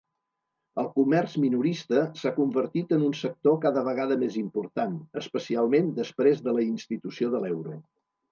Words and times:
El 0.83 0.87
comerç 0.93 1.33
minorista 1.41 1.99
s'ha 2.21 2.31
convertit 2.37 2.95
en 2.97 3.03
un 3.09 3.11
sector 3.19 3.59
cada 3.67 3.83
vegada 3.89 4.17
més 4.23 4.39
important, 4.43 4.97
especialment 5.23 5.93
després 5.99 6.41
de 6.49 6.57
la 6.59 6.65
institució 6.69 7.31
de 7.35 7.43
l'euro. 7.45 7.77